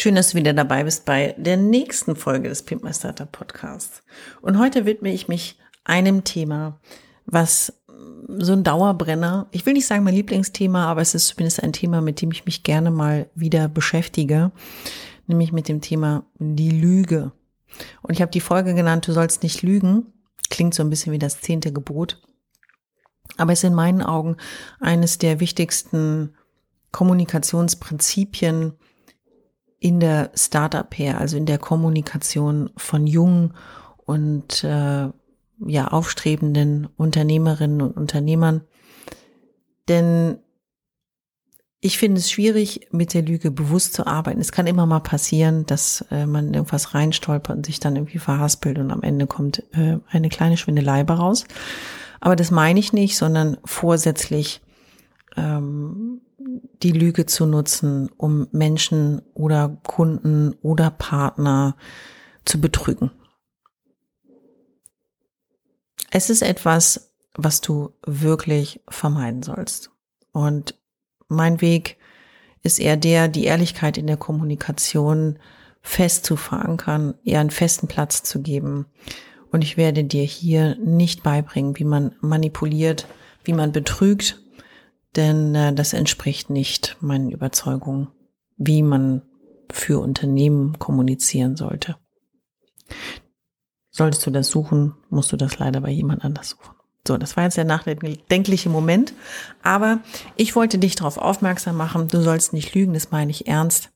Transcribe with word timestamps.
Schön, 0.00 0.14
dass 0.14 0.30
du 0.30 0.38
wieder 0.38 0.54
dabei 0.54 0.84
bist 0.84 1.04
bei 1.04 1.34
der 1.36 1.58
nächsten 1.58 2.16
Folge 2.16 2.48
des 2.48 2.62
Pimp 2.62 2.82
My 2.82 2.94
Startup 2.94 3.30
Podcasts. 3.30 4.02
Und 4.40 4.58
heute 4.58 4.86
widme 4.86 5.12
ich 5.12 5.28
mich 5.28 5.58
einem 5.84 6.24
Thema, 6.24 6.80
was 7.26 7.82
so 8.26 8.54
ein 8.54 8.64
Dauerbrenner. 8.64 9.48
Ich 9.50 9.66
will 9.66 9.74
nicht 9.74 9.86
sagen 9.86 10.04
mein 10.04 10.14
Lieblingsthema, 10.14 10.86
aber 10.86 11.02
es 11.02 11.14
ist 11.14 11.26
zumindest 11.26 11.62
ein 11.62 11.74
Thema, 11.74 12.00
mit 12.00 12.22
dem 12.22 12.32
ich 12.32 12.46
mich 12.46 12.62
gerne 12.62 12.90
mal 12.90 13.28
wieder 13.34 13.68
beschäftige, 13.68 14.52
nämlich 15.26 15.52
mit 15.52 15.68
dem 15.68 15.82
Thema 15.82 16.24
die 16.38 16.70
Lüge. 16.70 17.32
Und 18.00 18.14
ich 18.14 18.22
habe 18.22 18.32
die 18.32 18.40
Folge 18.40 18.72
genannt, 18.72 19.06
du 19.06 19.12
sollst 19.12 19.42
nicht 19.42 19.60
lügen. 19.60 20.06
Klingt 20.48 20.72
so 20.72 20.82
ein 20.82 20.88
bisschen 20.88 21.12
wie 21.12 21.18
das 21.18 21.42
zehnte 21.42 21.74
Gebot. 21.74 22.22
Aber 23.36 23.52
es 23.52 23.58
ist 23.58 23.68
in 23.68 23.74
meinen 23.74 24.00
Augen 24.00 24.38
eines 24.80 25.18
der 25.18 25.40
wichtigsten 25.40 26.36
Kommunikationsprinzipien 26.90 28.78
in 29.80 29.98
der 29.98 30.30
Startup 30.34 30.86
her, 30.96 31.18
also 31.18 31.36
in 31.36 31.46
der 31.46 31.58
Kommunikation 31.58 32.70
von 32.76 33.06
jungen 33.06 33.54
und 34.04 34.62
äh, 34.62 35.08
ja, 35.66 35.88
aufstrebenden 35.88 36.88
Unternehmerinnen 36.96 37.82
und 37.82 37.96
Unternehmern. 37.96 38.62
Denn 39.88 40.38
ich 41.80 41.98
finde 41.98 42.18
es 42.18 42.30
schwierig, 42.30 42.88
mit 42.92 43.14
der 43.14 43.22
Lüge 43.22 43.50
bewusst 43.50 43.94
zu 43.94 44.06
arbeiten. 44.06 44.40
Es 44.40 44.52
kann 44.52 44.66
immer 44.66 44.84
mal 44.84 45.00
passieren, 45.00 45.64
dass 45.64 46.04
äh, 46.10 46.26
man 46.26 46.52
irgendwas 46.52 46.94
reinstolpert 46.94 47.56
und 47.56 47.66
sich 47.66 47.80
dann 47.80 47.96
irgendwie 47.96 48.18
verhaspelt 48.18 48.78
und 48.78 48.90
am 48.90 49.02
Ende 49.02 49.26
kommt 49.26 49.64
äh, 49.72 49.98
eine 50.10 50.28
kleine 50.28 50.58
Schwindelei 50.58 51.02
raus. 51.02 51.46
Aber 52.20 52.36
das 52.36 52.50
meine 52.50 52.78
ich 52.78 52.92
nicht, 52.92 53.16
sondern 53.16 53.56
vorsätzlich 53.64 54.60
ähm, 55.36 56.20
die 56.82 56.92
Lüge 56.92 57.26
zu 57.26 57.46
nutzen, 57.46 58.10
um 58.16 58.48
Menschen 58.52 59.22
oder 59.34 59.80
Kunden 59.86 60.54
oder 60.62 60.90
Partner 60.90 61.76
zu 62.44 62.60
betrügen. 62.60 63.10
Es 66.10 66.30
ist 66.30 66.42
etwas, 66.42 67.12
was 67.34 67.60
du 67.60 67.92
wirklich 68.04 68.80
vermeiden 68.88 69.42
sollst. 69.42 69.90
Und 70.32 70.74
mein 71.28 71.60
Weg 71.60 71.98
ist 72.62 72.80
eher 72.80 72.96
der, 72.96 73.28
die 73.28 73.44
Ehrlichkeit 73.44 73.96
in 73.96 74.06
der 74.06 74.16
Kommunikation 74.16 75.38
fest 75.82 76.26
zu 76.26 76.36
verankern, 76.36 77.14
ihr 77.22 77.40
einen 77.40 77.50
festen 77.50 77.86
Platz 77.86 78.22
zu 78.22 78.42
geben. 78.42 78.86
Und 79.52 79.62
ich 79.62 79.76
werde 79.76 80.04
dir 80.04 80.24
hier 80.24 80.76
nicht 80.76 81.22
beibringen, 81.22 81.78
wie 81.78 81.84
man 81.84 82.14
manipuliert, 82.20 83.06
wie 83.44 83.52
man 83.52 83.72
betrügt, 83.72 84.39
denn 85.16 85.54
äh, 85.54 85.74
das 85.74 85.92
entspricht 85.92 86.50
nicht 86.50 86.96
meinen 87.00 87.30
Überzeugungen, 87.30 88.08
wie 88.56 88.82
man 88.82 89.22
für 89.70 90.00
Unternehmen 90.00 90.78
kommunizieren 90.78 91.56
sollte. 91.56 91.96
Solltest 93.90 94.26
du 94.26 94.30
das 94.30 94.48
suchen, 94.48 94.94
musst 95.08 95.32
du 95.32 95.36
das 95.36 95.58
leider 95.58 95.80
bei 95.80 95.90
jemand 95.90 96.24
anders 96.24 96.50
suchen. 96.50 96.76
So, 97.06 97.16
das 97.16 97.36
war 97.36 97.44
jetzt 97.44 97.56
der 97.56 97.64
nachdenkliche 97.64 98.68
Moment. 98.68 99.14
Aber 99.62 100.00
ich 100.36 100.54
wollte 100.54 100.78
dich 100.78 100.94
darauf 100.94 101.18
aufmerksam 101.18 101.76
machen, 101.76 102.08
du 102.08 102.20
sollst 102.20 102.52
nicht 102.52 102.74
lügen, 102.74 102.94
das 102.94 103.10
meine 103.10 103.30
ich 103.30 103.48
ernst. 103.48 103.90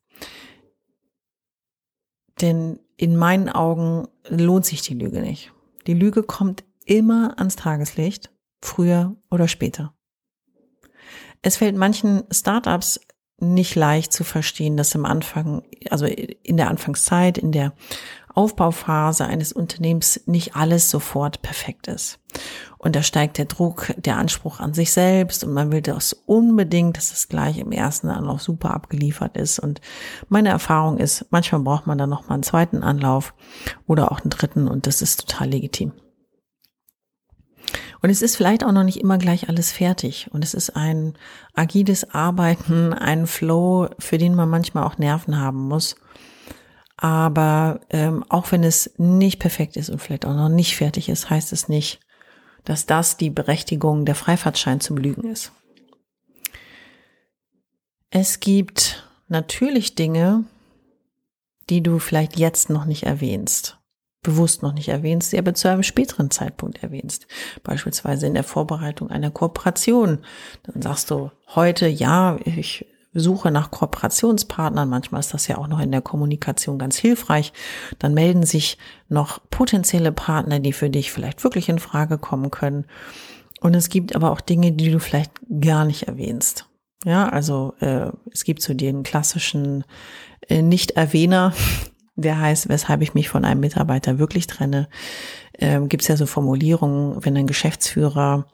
Denn 2.40 2.80
in 2.96 3.16
meinen 3.16 3.48
Augen 3.48 4.08
lohnt 4.28 4.66
sich 4.66 4.82
die 4.82 4.94
Lüge 4.94 5.20
nicht. 5.20 5.52
Die 5.86 5.94
Lüge 5.94 6.22
kommt 6.22 6.64
immer 6.86 7.38
ans 7.38 7.56
Tageslicht, 7.56 8.30
früher 8.60 9.16
oder 9.30 9.48
später. 9.48 9.94
Es 11.44 11.58
fällt 11.58 11.76
manchen 11.76 12.24
Startups 12.30 12.98
nicht 13.38 13.74
leicht 13.74 14.14
zu 14.14 14.24
verstehen, 14.24 14.78
dass 14.78 14.94
im 14.94 15.04
Anfang, 15.04 15.62
also 15.90 16.06
in 16.06 16.56
der 16.56 16.70
Anfangszeit, 16.70 17.36
in 17.36 17.52
der 17.52 17.74
Aufbauphase 18.32 19.26
eines 19.26 19.52
Unternehmens 19.52 20.22
nicht 20.24 20.56
alles 20.56 20.90
sofort 20.90 21.42
perfekt 21.42 21.86
ist. 21.86 22.18
Und 22.78 22.96
da 22.96 23.02
steigt 23.02 23.36
der 23.36 23.44
Druck, 23.44 23.92
der 23.98 24.16
Anspruch 24.16 24.58
an 24.58 24.72
sich 24.72 24.90
selbst 24.90 25.44
und 25.44 25.52
man 25.52 25.70
will 25.70 25.82
das 25.82 26.14
unbedingt, 26.14 26.96
dass 26.96 27.12
es 27.12 27.28
gleich 27.28 27.58
im 27.58 27.72
ersten 27.72 28.08
Anlauf 28.08 28.40
super 28.40 28.72
abgeliefert 28.72 29.36
ist. 29.36 29.58
Und 29.58 29.82
meine 30.30 30.48
Erfahrung 30.48 30.96
ist, 30.96 31.26
manchmal 31.28 31.60
braucht 31.60 31.86
man 31.86 31.98
dann 31.98 32.08
noch 32.08 32.26
mal 32.26 32.36
einen 32.36 32.42
zweiten 32.42 32.82
Anlauf 32.82 33.34
oder 33.86 34.10
auch 34.10 34.22
einen 34.22 34.30
dritten 34.30 34.66
und 34.66 34.86
das 34.86 35.02
ist 35.02 35.28
total 35.28 35.50
legitim. 35.50 35.92
Und 38.04 38.10
es 38.10 38.20
ist 38.20 38.36
vielleicht 38.36 38.64
auch 38.64 38.72
noch 38.72 38.84
nicht 38.84 39.00
immer 39.00 39.16
gleich 39.16 39.48
alles 39.48 39.72
fertig. 39.72 40.28
Und 40.30 40.44
es 40.44 40.52
ist 40.52 40.76
ein 40.76 41.14
agiles 41.54 42.10
Arbeiten, 42.12 42.92
ein 42.92 43.26
Flow, 43.26 43.88
für 43.98 44.18
den 44.18 44.34
man 44.34 44.50
manchmal 44.50 44.84
auch 44.84 44.98
Nerven 44.98 45.40
haben 45.40 45.68
muss. 45.68 45.96
Aber 46.98 47.80
ähm, 47.88 48.22
auch 48.28 48.52
wenn 48.52 48.62
es 48.62 48.92
nicht 48.98 49.38
perfekt 49.38 49.78
ist 49.78 49.88
und 49.88 50.02
vielleicht 50.02 50.26
auch 50.26 50.34
noch 50.34 50.50
nicht 50.50 50.76
fertig 50.76 51.08
ist, 51.08 51.30
heißt 51.30 51.50
es 51.54 51.70
nicht, 51.70 51.98
dass 52.64 52.84
das 52.84 53.16
die 53.16 53.30
Berechtigung 53.30 54.04
der 54.04 54.16
Freifahrtschein 54.16 54.80
zum 54.80 54.98
Lügen 54.98 55.30
ist. 55.30 55.52
Es 58.10 58.38
gibt 58.38 59.08
natürlich 59.28 59.94
Dinge, 59.94 60.44
die 61.70 61.82
du 61.82 61.98
vielleicht 61.98 62.38
jetzt 62.38 62.68
noch 62.68 62.84
nicht 62.84 63.04
erwähnst, 63.04 63.78
bewusst 64.24 64.64
noch 64.64 64.72
nicht 64.72 64.88
erwähnst, 64.88 65.32
die 65.32 65.38
aber 65.38 65.54
zu 65.54 65.68
einem 65.68 65.84
späteren 65.84 66.32
Zeitpunkt 66.32 66.82
erwähnst. 66.82 67.28
Beispielsweise 67.62 68.26
in 68.26 68.34
der 68.34 68.42
Vorbereitung 68.42 69.10
einer 69.10 69.30
Kooperation. 69.30 70.18
Dann 70.64 70.82
sagst 70.82 71.12
du 71.12 71.30
heute, 71.54 71.86
ja, 71.86 72.36
ich 72.44 72.86
Suche 73.14 73.52
nach 73.52 73.70
Kooperationspartnern. 73.70 74.88
Manchmal 74.88 75.20
ist 75.20 75.32
das 75.32 75.46
ja 75.46 75.56
auch 75.58 75.68
noch 75.68 75.78
in 75.78 75.92
der 75.92 76.02
Kommunikation 76.02 76.78
ganz 76.78 76.96
hilfreich. 76.96 77.52
Dann 78.00 78.12
melden 78.12 78.42
sich 78.42 78.76
noch 79.08 79.40
potenzielle 79.50 80.10
Partner, 80.10 80.58
die 80.58 80.72
für 80.72 80.90
dich 80.90 81.12
vielleicht 81.12 81.44
wirklich 81.44 81.68
in 81.68 81.78
Frage 81.78 82.18
kommen 82.18 82.50
können. 82.50 82.86
Und 83.60 83.74
es 83.74 83.88
gibt 83.88 84.16
aber 84.16 84.32
auch 84.32 84.40
Dinge, 84.40 84.72
die 84.72 84.90
du 84.90 84.98
vielleicht 84.98 85.30
gar 85.60 85.84
nicht 85.84 86.08
erwähnst. 86.08 86.68
Ja, 87.04 87.28
also 87.28 87.74
äh, 87.80 88.10
es 88.32 88.44
gibt 88.44 88.62
so 88.62 88.74
den 88.74 89.04
klassischen 89.04 89.84
äh, 90.48 90.62
Nicht-Erwähner, 90.62 91.54
der 92.16 92.40
heißt, 92.40 92.68
weshalb 92.68 93.02
ich 93.02 93.14
mich 93.14 93.28
von 93.28 93.44
einem 93.44 93.60
Mitarbeiter 93.60 94.18
wirklich 94.18 94.46
trenne. 94.46 94.88
Ähm, 95.58 95.88
gibt 95.88 96.02
es 96.02 96.08
ja 96.08 96.16
so 96.16 96.26
Formulierungen, 96.26 97.24
wenn 97.24 97.36
ein 97.36 97.46
Geschäftsführer 97.46 98.46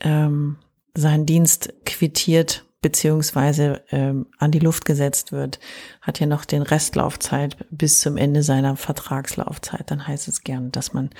ähm, 0.00 0.56
seinen 0.94 1.26
Dienst 1.26 1.72
quittiert, 1.84 2.64
beziehungsweise 2.80 3.82
ähm, 3.90 4.26
an 4.38 4.50
die 4.50 4.58
Luft 4.58 4.84
gesetzt 4.84 5.32
wird, 5.32 5.60
hat 6.00 6.18
ja 6.20 6.26
noch 6.26 6.44
den 6.44 6.62
Restlaufzeit 6.62 7.56
bis 7.70 8.00
zum 8.00 8.16
Ende 8.16 8.42
seiner 8.42 8.76
Vertragslaufzeit. 8.76 9.90
Dann 9.90 10.06
heißt 10.06 10.28
es 10.28 10.42
gern, 10.42 10.72
dass 10.72 10.92
man 10.92 11.10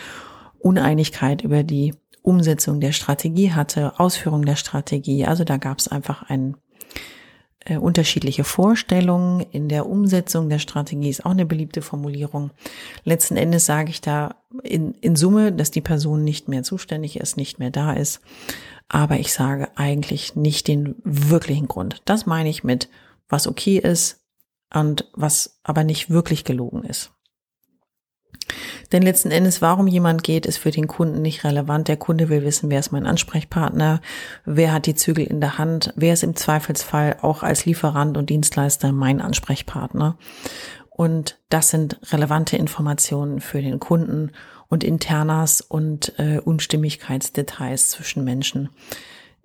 Uneinigkeit 0.58 1.42
über 1.42 1.62
die 1.62 1.94
Umsetzung 2.22 2.80
der 2.80 2.92
Strategie 2.92 3.52
hatte, 3.52 3.98
Ausführung 3.98 4.44
der 4.44 4.56
Strategie. 4.56 5.24
Also 5.24 5.44
da 5.44 5.56
gab 5.56 5.78
es 5.78 5.88
einfach 5.88 6.22
ein, 6.28 6.56
äh, 7.64 7.76
unterschiedliche 7.76 8.44
Vorstellungen 8.44 9.40
in 9.52 9.68
der 9.68 9.86
Umsetzung 9.86 10.48
der 10.48 10.58
Strategie 10.58 11.10
ist 11.10 11.24
auch 11.24 11.30
eine 11.30 11.46
beliebte 11.46 11.82
Formulierung. 11.82 12.50
Letzten 13.04 13.36
Endes 13.36 13.66
sage 13.66 13.90
ich 13.90 14.00
da 14.00 14.36
in, 14.62 14.94
in 14.94 15.16
Summe, 15.16 15.52
dass 15.52 15.70
die 15.70 15.80
Person 15.80 16.24
nicht 16.24 16.48
mehr 16.48 16.62
zuständig 16.62 17.18
ist, 17.18 17.36
nicht 17.36 17.58
mehr 17.58 17.70
da 17.70 17.92
ist 17.92 18.20
aber 18.92 19.18
ich 19.18 19.32
sage 19.32 19.70
eigentlich 19.74 20.36
nicht 20.36 20.68
den 20.68 20.96
wirklichen 21.02 21.66
Grund. 21.66 22.02
Das 22.04 22.26
meine 22.26 22.50
ich 22.50 22.62
mit, 22.62 22.90
was 23.26 23.46
okay 23.46 23.78
ist 23.78 24.20
und 24.72 25.10
was 25.14 25.58
aber 25.62 25.82
nicht 25.82 26.10
wirklich 26.10 26.44
gelogen 26.44 26.84
ist. 26.84 27.10
Denn 28.90 29.02
letzten 29.02 29.31
Endes, 29.31 29.62
warum 29.62 29.87
jemand 29.87 30.23
geht, 30.23 30.44
ist 30.44 30.58
für 30.58 30.70
den 30.70 30.87
Kunden 30.87 31.23
nicht 31.23 31.44
relevant. 31.44 31.88
Der 31.88 31.96
Kunde 31.96 32.29
will 32.29 32.44
wissen, 32.44 32.70
wer 32.70 32.81
ist 32.81 32.93
mein 32.93 33.06
Ansprechpartner, 33.06 34.00
wer 34.44 34.73
hat 34.73 34.87
die 34.87 34.94
Zügel 34.94 35.25
in 35.25 35.40
der 35.40 35.58
Hand, 35.58 35.93
wer 35.96 36.12
ist 36.12 36.23
im 36.23 36.37
Zweifelsfall 36.37 37.17
auch 37.23 37.43
als 37.43 37.64
Lieferant 37.64 38.17
und 38.17 38.29
Dienstleister 38.31 38.93
mein 38.93 39.20
Ansprechpartner. 39.20 40.19
Und 40.90 41.38
das 41.49 41.70
sind 41.70 41.99
relevante 42.12 42.56
Informationen 42.56 43.40
für 43.40 43.62
den 43.62 43.81
Kunden 43.81 44.32
und 44.69 44.84
Internas 44.84 45.61
und 45.62 46.19
äh, 46.19 46.38
Unstimmigkeitsdetails 46.38 47.90
zwischen 47.90 48.25
Menschen 48.25 48.69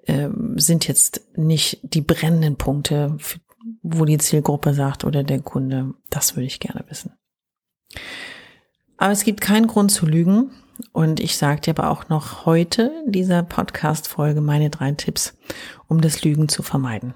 äh, 0.06 0.30
sind 0.56 0.88
jetzt 0.88 1.22
nicht 1.36 1.80
die 1.84 2.01
brennenden 2.01 2.57
Punkte, 2.57 3.18
wo 3.81 4.06
die 4.06 4.18
Zielgruppe 4.18 4.74
sagt 4.74 5.06
oder 5.06 5.24
der 5.24 5.42
Kunde, 5.42 5.94
das 6.10 6.36
würde 6.36 6.48
ich 6.48 6.60
gerne 6.60 6.84
wissen. 6.89 7.13
Aber 8.97 9.11
es 9.11 9.23
gibt 9.23 9.41
keinen 9.41 9.67
Grund 9.67 9.91
zu 9.91 10.05
lügen. 10.05 10.51
Und 10.91 11.19
ich 11.19 11.38
sage 11.38 11.61
dir 11.61 11.71
aber 11.71 11.89
auch 11.89 12.09
noch 12.09 12.45
heute 12.45 13.03
in 13.05 13.11
dieser 13.11 13.41
Podcast-Folge 13.41 14.41
meine 14.41 14.69
drei 14.69 14.91
Tipps, 14.91 15.35
um 15.88 16.01
das 16.01 16.23
Lügen 16.23 16.49
zu 16.49 16.61
vermeiden. 16.61 17.15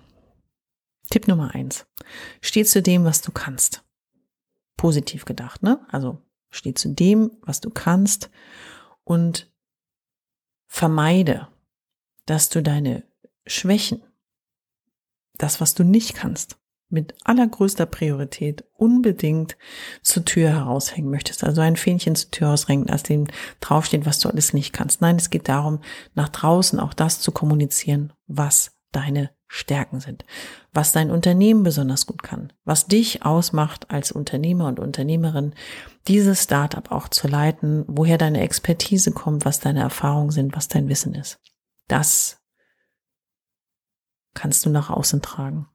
Tipp 1.12 1.28
Nummer 1.28 1.54
eins. 1.54 1.86
Steh 2.42 2.64
zu 2.64 2.82
dem, 2.82 3.04
was 3.04 3.22
du 3.22 3.32
kannst. 3.32 3.84
Positiv 4.78 5.26
gedacht, 5.26 5.62
ne? 5.62 5.86
Also 5.92 6.18
steh 6.50 6.74
zu 6.74 6.90
dem, 6.90 7.32
was 7.42 7.60
du 7.60 7.70
kannst 7.70 8.32
und 9.04 9.52
vermeide, 10.68 11.48
dass 12.26 12.50
du 12.50 12.64
deine 12.64 13.04
Schwächen, 13.46 14.02
das, 15.38 15.62
was 15.62 15.76
du 15.76 15.84
nicht 15.84 16.16
kannst, 16.16 16.58
mit 16.92 17.16
allergrößter 17.24 17.86
Priorität 17.86 18.64
unbedingt 18.76 19.58
zur 20.02 20.26
Tür 20.26 20.50
heraushängen 20.50 21.10
möchtest. 21.10 21.44
Also 21.44 21.62
ein 21.62 21.76
Fähnchen 21.76 22.16
zur 22.16 22.32
Tür 22.32 22.48
heraushängen, 22.48 22.90
als 22.90 23.04
dem 23.04 23.28
draufsteht, 23.60 24.06
was 24.06 24.20
du 24.20 24.30
alles 24.30 24.54
nicht 24.54 24.74
kannst. 24.74 25.02
Nein, 25.02 25.16
es 25.16 25.30
geht 25.30 25.48
darum, 25.48 25.80
nach 26.14 26.30
draußen 26.30 26.80
auch 26.80 26.94
das 26.94 27.20
zu 27.20 27.32
kommunizieren, 27.32 28.14
was 28.28 28.72
deine 28.92 29.32
Stärken 29.48 30.00
sind, 30.00 30.26
was 30.72 30.94
dein 30.94 31.12
Unternehmen 31.12 31.64
besonders 31.64 32.06
gut 32.06 32.24
kann, 32.24 32.54
was 32.64 32.88
dich 32.88 33.26
ausmacht 33.26 33.92
als 33.92 34.12
Unternehmer 34.12 34.68
und 34.68 34.80
Unternehmerin, 34.80 35.54
dieses 36.08 36.44
Startup 36.44 36.90
auch 36.90 37.10
zu 37.10 37.28
leiten, 37.28 37.84
woher 37.88 38.18
deine 38.18 38.42
Expertise 38.42 39.12
kommt, 39.12 39.44
was 39.44 39.60
deine 39.60 39.82
Erfahrungen 39.82 40.32
sind, 40.32 40.56
was 40.56 40.70
dein 40.70 40.88
Wissen 40.88 41.14
ist. 41.16 41.40
Das 41.90 42.40
kannst 44.34 44.66
du 44.66 44.70
nach 44.70 44.90
außen 44.90 45.22
tragen 45.22 45.68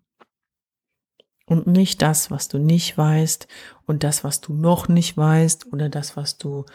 und 1.46 1.66
nicht 1.66 2.02
das, 2.02 2.30
was 2.30 2.48
du 2.48 2.58
nicht 2.58 2.98
weißt 2.98 3.46
und 3.86 4.02
das, 4.02 4.24
was 4.24 4.40
du 4.40 4.52
noch 4.52 4.88
nicht 4.88 5.16
weißt 5.16 5.72
oder 5.72 5.88
das, 5.88 6.16
was 6.16 6.36
du 6.36 6.66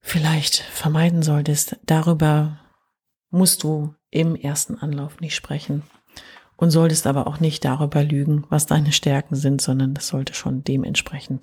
vielleicht 0.00 0.56
vermeiden 0.56 1.22
solltest. 1.22 1.76
Darüber 1.84 2.60
musst 3.30 3.62
du 3.64 3.94
im 4.10 4.36
ersten 4.36 4.76
Anlauf 4.76 5.20
nicht 5.20 5.34
sprechen 5.34 5.82
und 6.56 6.70
solltest 6.70 7.06
aber 7.06 7.26
auch 7.26 7.40
nicht 7.40 7.64
darüber 7.64 8.02
lügen, 8.02 8.44
was 8.48 8.66
deine 8.66 8.92
Stärken 8.92 9.34
sind, 9.34 9.60
sondern 9.60 9.94
das 9.94 10.08
sollte 10.08 10.34
schon 10.34 10.64
dem 10.64 10.84
entsprechen, 10.84 11.40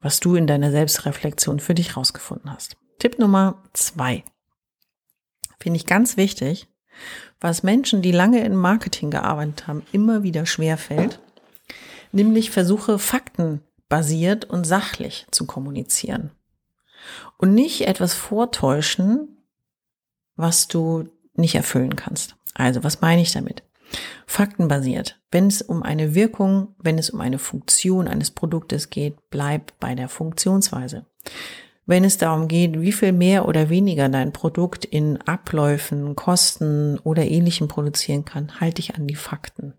was 0.00 0.20
du 0.20 0.36
in 0.36 0.46
deiner 0.46 0.70
Selbstreflexion 0.70 1.60
für 1.60 1.74
dich 1.74 1.96
rausgefunden 1.96 2.52
hast. 2.52 2.76
Tipp 2.98 3.18
Nummer 3.18 3.62
zwei. 3.74 4.24
Finde 5.60 5.76
ich 5.76 5.86
ganz 5.86 6.16
wichtig 6.16 6.68
was 7.40 7.62
Menschen, 7.62 8.02
die 8.02 8.12
lange 8.12 8.44
in 8.44 8.56
Marketing 8.56 9.10
gearbeitet 9.10 9.66
haben, 9.66 9.82
immer 9.92 10.22
wieder 10.22 10.46
schwer 10.46 10.76
fällt, 10.76 11.20
nämlich 12.12 12.50
versuche 12.50 12.98
faktenbasiert 12.98 14.44
und 14.44 14.64
sachlich 14.64 15.26
zu 15.30 15.46
kommunizieren 15.46 16.30
und 17.36 17.54
nicht 17.54 17.86
etwas 17.86 18.14
vortäuschen, 18.14 19.38
was 20.36 20.68
du 20.68 21.08
nicht 21.34 21.54
erfüllen 21.54 21.96
kannst. 21.96 22.36
Also, 22.54 22.82
was 22.82 23.00
meine 23.00 23.22
ich 23.22 23.32
damit? 23.32 23.62
Faktenbasiert. 24.26 25.18
Wenn 25.30 25.46
es 25.46 25.62
um 25.62 25.82
eine 25.82 26.14
Wirkung, 26.14 26.74
wenn 26.78 26.98
es 26.98 27.10
um 27.10 27.20
eine 27.20 27.38
Funktion 27.38 28.08
eines 28.08 28.30
Produktes 28.30 28.90
geht, 28.90 29.16
bleib 29.30 29.78
bei 29.80 29.94
der 29.94 30.08
Funktionsweise 30.08 31.06
wenn 31.88 32.04
es 32.04 32.18
darum 32.18 32.48
geht, 32.48 32.78
wie 32.80 32.92
viel 32.92 33.12
mehr 33.12 33.48
oder 33.48 33.70
weniger 33.70 34.10
dein 34.10 34.30
Produkt 34.30 34.84
in 34.84 35.16
Abläufen, 35.22 36.14
Kosten 36.14 36.98
oder 36.98 37.24
ähnlichem 37.24 37.66
produzieren 37.66 38.26
kann, 38.26 38.60
halte 38.60 38.74
dich 38.74 38.94
an 38.94 39.06
die 39.06 39.14
Fakten. 39.14 39.72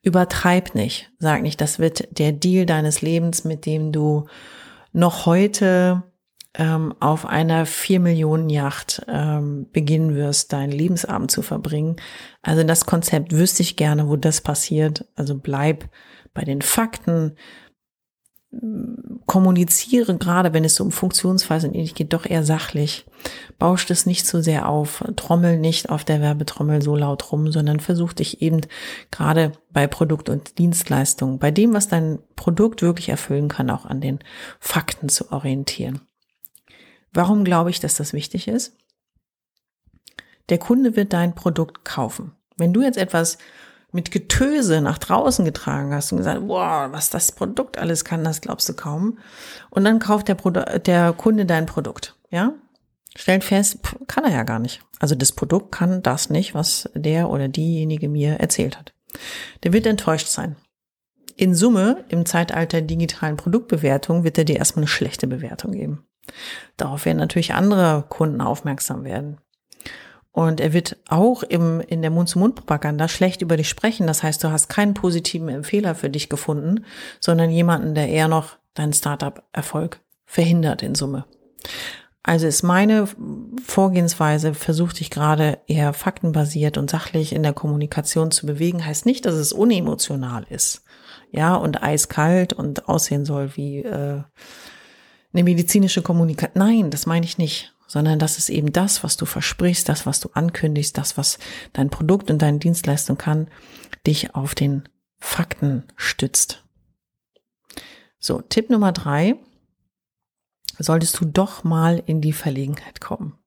Übertreib 0.00 0.74
nicht. 0.74 1.10
Sag 1.18 1.42
nicht, 1.42 1.60
das 1.60 1.78
wird 1.78 2.18
der 2.18 2.32
Deal 2.32 2.64
deines 2.64 3.02
Lebens, 3.02 3.44
mit 3.44 3.66
dem 3.66 3.92
du 3.92 4.26
noch 4.94 5.26
heute 5.26 6.02
ähm, 6.54 6.94
auf 6.98 7.26
einer 7.26 7.66
vier 7.66 8.00
Millionen 8.00 8.48
Yacht 8.48 9.02
ähm, 9.06 9.66
beginnen 9.70 10.14
wirst, 10.14 10.50
deinen 10.54 10.72
Lebensabend 10.72 11.30
zu 11.30 11.42
verbringen. 11.42 11.96
Also 12.40 12.64
das 12.64 12.86
Konzept 12.86 13.32
wüsste 13.32 13.62
ich 13.62 13.76
gerne, 13.76 14.08
wo 14.08 14.16
das 14.16 14.40
passiert. 14.40 15.04
Also 15.14 15.36
bleib 15.36 15.90
bei 16.32 16.42
den 16.42 16.62
Fakten 16.62 17.36
kommuniziere, 19.26 20.16
gerade 20.16 20.52
wenn 20.52 20.64
es 20.64 20.78
um 20.80 20.92
Funktionsweise 20.92 21.68
und 21.68 21.74
ähnlich 21.74 21.94
geht, 21.94 22.12
doch 22.12 22.26
eher 22.26 22.44
sachlich. 22.44 23.06
Bauscht 23.58 23.90
es 23.90 24.06
nicht 24.06 24.26
so 24.26 24.40
sehr 24.40 24.68
auf, 24.68 25.02
trommel 25.16 25.58
nicht 25.58 25.88
auf 25.88 26.04
der 26.04 26.20
Werbetrommel 26.20 26.82
so 26.82 26.94
laut 26.94 27.32
rum, 27.32 27.50
sondern 27.50 27.80
versuch 27.80 28.12
dich 28.12 28.42
eben 28.42 28.60
gerade 29.10 29.52
bei 29.72 29.86
Produkt 29.86 30.28
und 30.28 30.58
Dienstleistungen, 30.58 31.38
bei 31.38 31.50
dem, 31.50 31.72
was 31.72 31.88
dein 31.88 32.18
Produkt 32.36 32.82
wirklich 32.82 33.08
erfüllen 33.08 33.48
kann, 33.48 33.70
auch 33.70 33.86
an 33.86 34.00
den 34.00 34.18
Fakten 34.60 35.08
zu 35.08 35.32
orientieren. 35.32 36.00
Warum 37.12 37.44
glaube 37.44 37.70
ich, 37.70 37.80
dass 37.80 37.94
das 37.94 38.12
wichtig 38.12 38.48
ist? 38.48 38.76
Der 40.48 40.58
Kunde 40.58 40.96
wird 40.96 41.12
dein 41.12 41.34
Produkt 41.34 41.84
kaufen. 41.84 42.32
Wenn 42.56 42.72
du 42.72 42.82
jetzt 42.82 42.98
etwas 42.98 43.38
mit 43.94 44.10
Getöse 44.10 44.80
nach 44.80 44.98
draußen 44.98 45.44
getragen 45.44 45.94
hast 45.94 46.10
und 46.12 46.18
gesagt, 46.18 46.46
boah, 46.46 46.88
was 46.90 47.10
das 47.10 47.32
Produkt 47.32 47.78
alles 47.78 48.04
kann, 48.04 48.24
das 48.24 48.40
glaubst 48.40 48.68
du 48.68 48.74
kaum. 48.74 49.18
Und 49.70 49.84
dann 49.84 50.00
kauft 50.00 50.28
der, 50.28 50.34
Produ 50.34 50.62
der 50.80 51.12
Kunde 51.12 51.46
dein 51.46 51.66
Produkt, 51.66 52.16
ja? 52.30 52.52
Stellt 53.16 53.44
fest, 53.44 53.78
pff, 53.84 53.96
kann 54.08 54.24
er 54.24 54.32
ja 54.32 54.42
gar 54.42 54.58
nicht. 54.58 54.82
Also 54.98 55.14
das 55.14 55.30
Produkt 55.30 55.70
kann 55.70 56.02
das 56.02 56.28
nicht, 56.28 56.54
was 56.54 56.90
der 56.94 57.30
oder 57.30 57.46
diejenige 57.46 58.08
mir 58.08 58.40
erzählt 58.40 58.76
hat. 58.76 58.92
Der 59.62 59.72
wird 59.72 59.86
enttäuscht 59.86 60.26
sein. 60.26 60.56
In 61.36 61.54
Summe, 61.54 62.04
im 62.08 62.26
Zeitalter 62.26 62.80
digitalen 62.80 63.36
Produktbewertung, 63.36 64.24
wird 64.24 64.38
er 64.38 64.44
dir 64.44 64.56
erstmal 64.56 64.82
eine 64.82 64.88
schlechte 64.88 65.28
Bewertung 65.28 65.72
geben. 65.72 66.04
Darauf 66.76 67.04
werden 67.04 67.18
natürlich 67.18 67.54
andere 67.54 68.04
Kunden 68.08 68.40
aufmerksam 68.40 69.04
werden. 69.04 69.38
Und 70.34 70.60
er 70.60 70.72
wird 70.72 70.96
auch 71.08 71.44
im, 71.44 71.80
in 71.80 72.02
der 72.02 72.10
Mund-zu-Mund-Propaganda 72.10 73.06
schlecht 73.06 73.40
über 73.40 73.56
dich 73.56 73.68
sprechen. 73.68 74.08
Das 74.08 74.24
heißt, 74.24 74.42
du 74.42 74.50
hast 74.50 74.68
keinen 74.68 74.92
positiven 74.92 75.48
Empfehler 75.48 75.94
für 75.94 76.10
dich 76.10 76.28
gefunden, 76.28 76.84
sondern 77.20 77.50
jemanden, 77.50 77.94
der 77.94 78.08
eher 78.08 78.26
noch 78.26 78.56
deinen 78.74 78.92
Startup-Erfolg 78.92 80.00
verhindert 80.26 80.82
in 80.82 80.96
Summe. 80.96 81.24
Also 82.24 82.48
ist 82.48 82.64
meine 82.64 83.06
Vorgehensweise, 83.64 84.54
versucht 84.54 84.98
dich 84.98 85.10
gerade 85.10 85.58
eher 85.68 85.92
faktenbasiert 85.92 86.78
und 86.78 86.90
sachlich 86.90 87.32
in 87.32 87.44
der 87.44 87.52
Kommunikation 87.52 88.32
zu 88.32 88.46
bewegen, 88.46 88.84
heißt 88.84 89.06
nicht, 89.06 89.26
dass 89.26 89.34
es 89.34 89.52
unemotional 89.52 90.46
ist. 90.50 90.82
Ja, 91.30 91.54
und 91.54 91.80
eiskalt 91.84 92.52
und 92.52 92.88
aussehen 92.88 93.24
soll 93.24 93.56
wie 93.56 93.82
äh, 93.82 94.22
eine 95.32 95.44
medizinische 95.44 96.02
Kommunikation. 96.02 96.66
Nein, 96.66 96.90
das 96.90 97.06
meine 97.06 97.24
ich 97.24 97.38
nicht 97.38 97.73
sondern 97.94 98.18
das 98.18 98.38
ist 98.38 98.48
eben 98.48 98.72
das, 98.72 99.04
was 99.04 99.16
du 99.16 99.24
versprichst, 99.24 99.88
das, 99.88 100.04
was 100.04 100.18
du 100.18 100.28
ankündigst, 100.32 100.98
das, 100.98 101.16
was 101.16 101.38
dein 101.74 101.90
Produkt 101.90 102.28
und 102.28 102.42
deine 102.42 102.58
Dienstleistung 102.58 103.16
kann, 103.16 103.46
dich 104.04 104.34
auf 104.34 104.56
den 104.56 104.88
Fakten 105.20 105.84
stützt. 105.94 106.64
So, 108.18 108.40
Tipp 108.40 108.68
Nummer 108.68 108.90
drei, 108.90 109.36
solltest 110.76 111.20
du 111.20 111.24
doch 111.24 111.62
mal 111.62 112.02
in 112.04 112.20
die 112.20 112.32
Verlegenheit 112.32 113.00
kommen, 113.00 113.38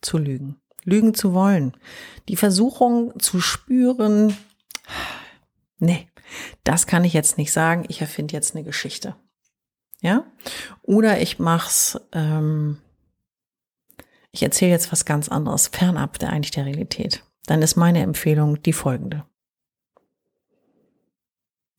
zu 0.00 0.18
lügen, 0.18 0.60
lügen 0.82 1.14
zu 1.14 1.32
wollen, 1.32 1.76
die 2.28 2.36
Versuchung 2.36 3.20
zu 3.20 3.40
spüren, 3.40 4.36
nee, 5.78 6.08
das 6.64 6.88
kann 6.88 7.04
ich 7.04 7.12
jetzt 7.12 7.38
nicht 7.38 7.52
sagen, 7.52 7.84
ich 7.86 8.00
erfinde 8.00 8.34
jetzt 8.34 8.56
eine 8.56 8.64
Geschichte. 8.64 9.14
Ja? 10.00 10.26
Oder 10.82 11.20
ich 11.20 11.38
mach's 11.38 12.00
ähm, 12.10 12.80
ich 14.34 14.42
erzähle 14.42 14.72
jetzt 14.72 14.90
was 14.90 15.04
ganz 15.04 15.28
anderes, 15.28 15.68
fernab 15.68 16.18
der 16.18 16.30
eigentlich 16.30 16.50
der 16.50 16.66
Realität, 16.66 17.22
dann 17.46 17.62
ist 17.62 17.76
meine 17.76 18.02
Empfehlung 18.02 18.60
die 18.62 18.72
folgende. 18.72 19.24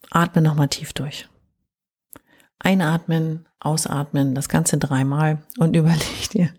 Atme 0.10 0.42
nochmal 0.42 0.70
tief 0.70 0.94
durch. 0.94 1.28
Einatmen, 2.60 3.46
ausatmen, 3.60 4.34
das 4.36 4.48
Ganze 4.48 4.78
dreimal 4.78 5.44
und 5.60 5.76
überleg 5.76 6.30
dir 6.30 6.50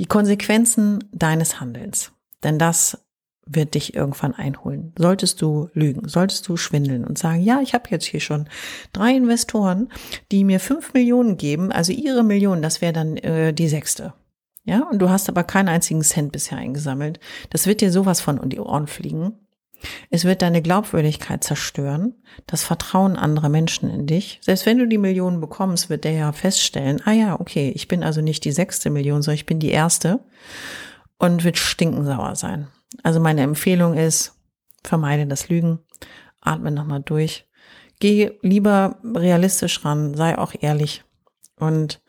die 0.00 0.06
Konsequenzen 0.06 1.04
deines 1.12 1.60
Handelns. 1.60 2.12
Denn 2.42 2.58
das 2.58 2.98
wird 3.46 3.74
dich 3.74 3.94
irgendwann 3.94 4.34
einholen. 4.34 4.92
Solltest 4.98 5.40
du 5.42 5.70
lügen, 5.72 6.08
solltest 6.08 6.46
du 6.48 6.56
schwindeln 6.56 7.04
und 7.04 7.18
sagen, 7.18 7.40
ja, 7.40 7.60
ich 7.60 7.72
habe 7.72 7.88
jetzt 7.90 8.04
hier 8.04 8.20
schon 8.20 8.48
drei 8.92 9.14
Investoren, 9.14 9.90
die 10.30 10.44
mir 10.44 10.60
fünf 10.60 10.92
Millionen 10.92 11.36
geben, 11.36 11.72
also 11.72 11.92
ihre 11.92 12.22
Millionen, 12.22 12.62
das 12.62 12.80
wäre 12.80 12.92
dann 12.92 13.16
äh, 13.16 13.52
die 13.54 13.68
sechste. 13.68 14.12
Ja, 14.68 14.82
und 14.82 14.98
du 14.98 15.08
hast 15.08 15.30
aber 15.30 15.44
keinen 15.44 15.70
einzigen 15.70 16.02
Cent 16.02 16.30
bisher 16.30 16.58
eingesammelt. 16.58 17.20
Das 17.48 17.66
wird 17.66 17.80
dir 17.80 17.90
sowas 17.90 18.20
von 18.20 18.38
um 18.38 18.50
die 18.50 18.60
Ohren 18.60 18.86
fliegen. 18.86 19.32
Es 20.10 20.26
wird 20.26 20.42
deine 20.42 20.60
Glaubwürdigkeit 20.60 21.42
zerstören, 21.42 22.12
das 22.46 22.64
Vertrauen 22.64 23.16
anderer 23.16 23.48
Menschen 23.48 23.88
in 23.88 24.06
dich. 24.06 24.40
Selbst 24.42 24.66
wenn 24.66 24.76
du 24.76 24.86
die 24.86 24.98
Millionen 24.98 25.40
bekommst, 25.40 25.88
wird 25.88 26.04
der 26.04 26.12
ja 26.12 26.32
feststellen, 26.32 27.00
ah 27.06 27.12
ja, 27.12 27.40
okay, 27.40 27.72
ich 27.74 27.88
bin 27.88 28.02
also 28.02 28.20
nicht 28.20 28.44
die 28.44 28.52
sechste 28.52 28.90
Million, 28.90 29.22
sondern 29.22 29.36
ich 29.36 29.46
bin 29.46 29.58
die 29.58 29.70
erste 29.70 30.20
und 31.18 31.44
wird 31.44 31.56
stinkensauer 31.56 32.36
sein. 32.36 32.68
Also 33.02 33.20
meine 33.20 33.40
Empfehlung 33.40 33.96
ist, 33.96 34.34
vermeide 34.84 35.26
das 35.26 35.48
Lügen, 35.48 35.78
atme 36.42 36.72
nochmal 36.72 37.00
durch, 37.00 37.48
geh 38.00 38.32
lieber 38.42 38.98
realistisch 39.02 39.82
ran, 39.82 40.12
sei 40.12 40.36
auch 40.36 40.52
ehrlich 40.60 41.04
und 41.56 42.02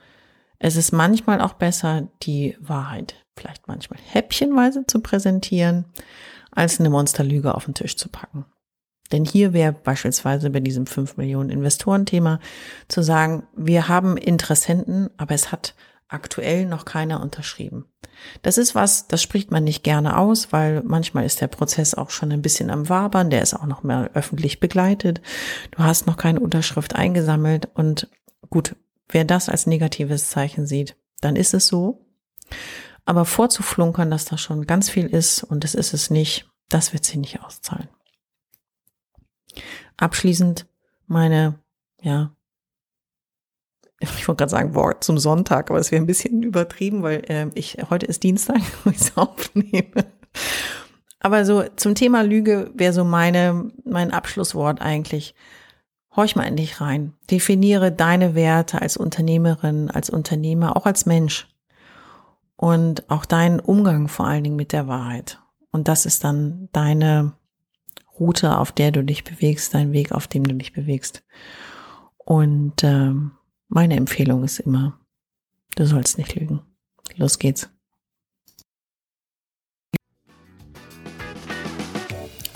es 0.59 0.75
ist 0.75 0.91
manchmal 0.91 1.41
auch 1.41 1.53
besser, 1.53 2.09
die 2.21 2.57
Wahrheit 2.59 3.15
vielleicht 3.35 3.67
manchmal 3.67 3.99
häppchenweise 4.05 4.85
zu 4.85 4.99
präsentieren, 4.99 5.85
als 6.51 6.79
eine 6.79 6.89
Monsterlüge 6.89 7.55
auf 7.55 7.65
den 7.65 7.73
Tisch 7.73 7.95
zu 7.95 8.09
packen. 8.09 8.45
Denn 9.11 9.25
hier 9.25 9.53
wäre 9.53 9.71
beispielsweise 9.71 10.49
bei 10.49 10.59
diesem 10.59 10.85
5 10.85 11.17
Millionen 11.17 11.49
Investoren-Thema 11.49 12.39
zu 12.89 13.01
sagen, 13.01 13.47
wir 13.55 13.87
haben 13.87 14.17
Interessenten, 14.17 15.09
aber 15.17 15.33
es 15.33 15.51
hat 15.51 15.73
aktuell 16.09 16.65
noch 16.65 16.85
keiner 16.85 17.21
unterschrieben. 17.21 17.85
Das 18.41 18.57
ist 18.57 18.75
was, 18.75 19.07
das 19.07 19.21
spricht 19.21 19.51
man 19.51 19.63
nicht 19.63 19.83
gerne 19.83 20.17
aus, 20.17 20.51
weil 20.51 20.81
manchmal 20.83 21.25
ist 21.25 21.39
der 21.41 21.47
Prozess 21.47 21.93
auch 21.93 22.09
schon 22.09 22.31
ein 22.31 22.41
bisschen 22.41 22.69
am 22.69 22.89
Wabern, 22.89 23.29
der 23.29 23.41
ist 23.41 23.53
auch 23.53 23.65
noch 23.65 23.83
mehr 23.83 24.09
öffentlich 24.13 24.59
begleitet. 24.59 25.21
Du 25.71 25.79
hast 25.79 26.07
noch 26.07 26.17
keine 26.17 26.39
Unterschrift 26.39 26.95
eingesammelt 26.95 27.69
und 27.73 28.09
gut, 28.49 28.75
wer 29.09 29.25
das 29.25 29.49
als 29.49 29.67
negatives 29.67 30.29
Zeichen 30.29 30.65
sieht, 30.65 30.95
dann 31.21 31.35
ist 31.35 31.53
es 31.53 31.67
so. 31.67 32.05
Aber 33.05 33.25
vorzuflunkern, 33.25 34.11
dass 34.11 34.25
da 34.25 34.37
schon 34.37 34.67
ganz 34.67 34.89
viel 34.89 35.07
ist 35.07 35.43
und 35.43 35.65
es 35.65 35.75
ist 35.75 35.93
es 35.93 36.09
nicht, 36.09 36.49
das 36.69 36.93
wird 36.93 37.05
sie 37.05 37.17
nicht 37.17 37.43
auszahlen. 37.43 37.89
Abschließend 39.97 40.67
meine, 41.07 41.59
ja, 42.01 42.31
ich 43.99 44.27
wollte 44.27 44.37
gerade 44.37 44.51
sagen 44.51 44.75
Wort 44.75 45.03
zum 45.03 45.17
Sonntag, 45.17 45.69
aber 45.69 45.79
es 45.79 45.91
wäre 45.91 46.01
ein 46.01 46.07
bisschen 46.07 46.43
übertrieben, 46.43 47.03
weil 47.03 47.23
äh, 47.27 47.47
ich 47.55 47.77
heute 47.89 48.05
ist 48.05 48.23
Dienstag, 48.23 48.61
wo 48.83 48.91
ich 48.91 49.01
es 49.01 49.17
aufnehme. 49.17 50.05
Aber 51.19 51.43
so 51.43 51.63
zum 51.75 51.95
Thema 51.95 52.21
Lüge 52.21 52.71
wäre 52.73 52.93
so 52.93 53.03
meine 53.03 53.71
mein 53.83 54.11
Abschlusswort 54.11 54.81
eigentlich. 54.81 55.35
Horch 56.15 56.35
mal 56.35 56.43
in 56.43 56.55
dich 56.55 56.81
rein. 56.81 57.13
Definiere 57.29 57.91
deine 57.91 58.35
Werte 58.35 58.81
als 58.81 58.97
Unternehmerin, 58.97 59.89
als 59.91 60.09
Unternehmer, 60.09 60.75
auch 60.75 60.85
als 60.85 61.05
Mensch. 61.05 61.47
Und 62.55 63.09
auch 63.09 63.25
deinen 63.25 63.59
Umgang 63.59 64.07
vor 64.07 64.27
allen 64.27 64.43
Dingen 64.43 64.55
mit 64.55 64.73
der 64.73 64.87
Wahrheit. 64.87 65.39
Und 65.71 65.87
das 65.87 66.05
ist 66.05 66.23
dann 66.23 66.67
deine 66.71 67.33
Route, 68.19 68.57
auf 68.57 68.71
der 68.71 68.91
du 68.91 69.03
dich 69.03 69.23
bewegst, 69.23 69.73
dein 69.73 69.93
Weg, 69.93 70.11
auf 70.11 70.27
dem 70.27 70.43
du 70.43 70.55
dich 70.55 70.73
bewegst. 70.73 71.23
Und 72.17 72.83
ähm, 72.83 73.31
meine 73.69 73.95
Empfehlung 73.95 74.43
ist 74.43 74.59
immer, 74.59 74.99
du 75.75 75.85
sollst 75.85 76.17
nicht 76.17 76.35
lügen. 76.35 76.61
Los 77.15 77.39
geht's. 77.39 77.69